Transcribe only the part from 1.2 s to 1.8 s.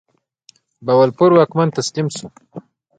واکمن